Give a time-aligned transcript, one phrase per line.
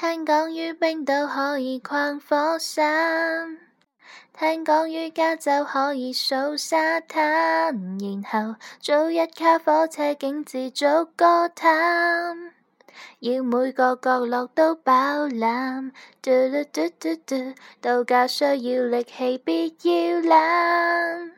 [0.00, 3.58] 听讲于冰岛可以逛火山，
[4.32, 7.24] 听讲于加州可以数沙滩，
[7.64, 11.68] 然后坐一卡火车，景致逐歌探，
[13.18, 14.92] 要每个角落都饱
[15.34, 15.90] 览。
[16.22, 18.52] 嘟嘟嘟嘟嘟，o d 到郊需要
[18.84, 21.37] 力气，别要懒。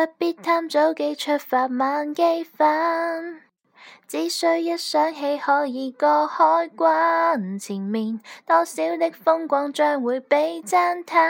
[0.00, 3.40] 不必贪早机出发晚机返，
[4.06, 11.20] 只需一想起可以过海关，前面多少的风光将会被赞叹。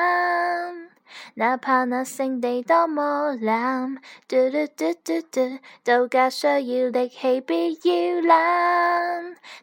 [1.32, 3.96] 哪怕那圣地多么冷，
[4.28, 6.56] 度假需要
[6.90, 7.10] 力
[7.46, 8.77] 别要懒。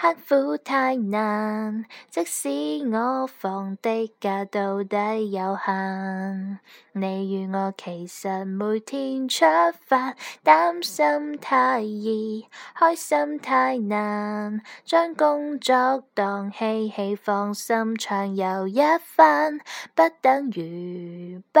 [0.00, 2.48] 刻苦太难，即使
[2.90, 6.58] 我放的假到底有限，
[6.92, 9.44] 你与我其实每天出
[9.86, 12.46] 发，担心太易，
[12.78, 19.58] 开心太难，将工作当嬉戏，放心畅游一番，
[19.94, 21.60] 不等于不。